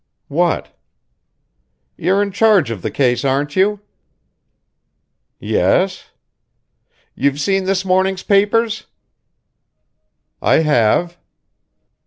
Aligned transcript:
"What?" 0.29 0.75
"You're 1.95 2.23
in 2.23 2.31
charge 2.31 2.71
of 2.71 2.81
the 2.81 2.89
case, 2.89 3.23
aren't 3.23 3.55
you?" 3.55 3.81
"Yes." 5.39 6.09
"You've 7.13 7.39
seen 7.39 7.65
this 7.65 7.85
morning's 7.85 8.23
papers?" 8.23 8.87
"I 10.41 10.61
have." 10.63 11.19